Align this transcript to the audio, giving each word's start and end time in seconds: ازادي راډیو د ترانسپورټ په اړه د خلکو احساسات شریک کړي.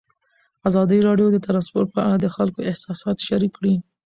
ازادي 0.69 0.99
راډیو 1.07 1.27
د 1.31 1.37
ترانسپورټ 1.45 1.87
په 1.95 1.99
اړه 2.07 2.17
د 2.21 2.25
خلکو 2.35 2.59
احساسات 2.69 3.17
شریک 3.27 3.51
کړي. 3.59 3.75